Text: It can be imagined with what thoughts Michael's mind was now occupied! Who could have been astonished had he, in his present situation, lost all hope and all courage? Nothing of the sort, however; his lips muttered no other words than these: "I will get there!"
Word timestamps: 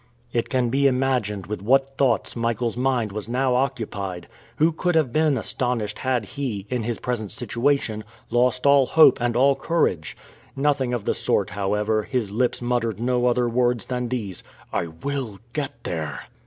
It 0.33 0.49
can 0.49 0.69
be 0.69 0.87
imagined 0.87 1.45
with 1.45 1.61
what 1.61 1.95
thoughts 1.95 2.35
Michael's 2.35 2.75
mind 2.75 3.11
was 3.11 3.29
now 3.29 3.53
occupied! 3.53 4.27
Who 4.55 4.71
could 4.71 4.95
have 4.95 5.13
been 5.13 5.37
astonished 5.37 5.99
had 5.99 6.25
he, 6.25 6.65
in 6.71 6.81
his 6.81 6.97
present 6.97 7.31
situation, 7.31 8.03
lost 8.31 8.65
all 8.65 8.87
hope 8.87 9.21
and 9.21 9.35
all 9.35 9.55
courage? 9.55 10.17
Nothing 10.55 10.91
of 10.91 11.05
the 11.05 11.13
sort, 11.13 11.51
however; 11.51 12.01
his 12.01 12.31
lips 12.31 12.63
muttered 12.63 12.99
no 12.99 13.27
other 13.27 13.47
words 13.47 13.85
than 13.85 14.09
these: 14.09 14.41
"I 14.73 14.87
will 14.87 15.37
get 15.53 15.73
there!" 15.83 16.21